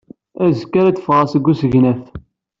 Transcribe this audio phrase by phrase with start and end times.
[0.43, 2.03] Azekka ara d-ffɣeɣ seg usegnaf.